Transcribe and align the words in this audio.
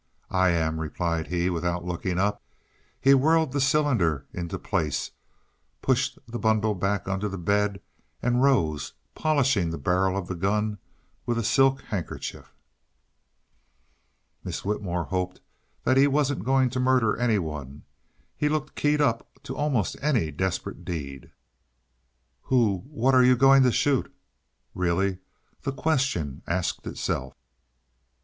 "I 0.33 0.49
am," 0.49 0.79
replied 0.79 1.27
he, 1.27 1.51
without 1.51 1.85
looking 1.85 2.17
up. 2.17 2.41
He 2.99 3.13
whirled 3.13 3.51
the 3.51 3.61
cylinder 3.61 4.25
into 4.33 4.57
place, 4.57 5.11
pushed 5.83 6.17
the 6.27 6.39
bundle 6.39 6.73
back 6.73 7.07
under 7.07 7.29
the 7.29 7.37
bed 7.37 7.79
and 8.19 8.41
rose, 8.41 8.93
polishing 9.13 9.69
the 9.69 9.77
barrel 9.77 10.17
of 10.17 10.27
the 10.27 10.33
gun 10.33 10.79
with 11.27 11.37
a 11.37 11.43
silk 11.43 11.81
handkerchief. 11.81 12.51
Miss 14.43 14.65
Whitmore 14.65 15.03
hoped 15.03 15.39
he 15.85 16.07
wasn't 16.07 16.43
going 16.45 16.71
to 16.71 16.79
murder 16.79 17.15
anyone; 17.15 17.83
he 18.35 18.49
looked 18.49 18.73
keyed 18.73 19.01
up 19.01 19.29
to 19.43 19.55
almost 19.55 19.95
any 20.01 20.31
desperate 20.31 20.83
deed. 20.83 21.29
"Who 22.45 22.77
what 22.89 23.13
are 23.13 23.23
you 23.23 23.35
going 23.37 23.61
to 23.61 23.71
shoot?" 23.71 24.11
Really, 24.73 25.19
the 25.61 25.71
question 25.71 26.41
asked 26.47 26.87
itself. 26.87 27.35